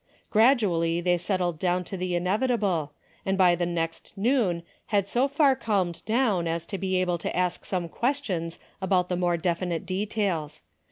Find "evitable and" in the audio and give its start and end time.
2.23-3.37